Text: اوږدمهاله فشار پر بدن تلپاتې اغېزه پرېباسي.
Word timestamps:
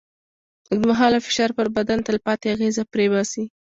اوږدمهاله 0.69 1.19
فشار 1.27 1.49
پر 1.57 1.67
بدن 1.75 1.99
تلپاتې 2.07 2.47
اغېزه 2.55 2.83
پرېباسي. 2.93 3.43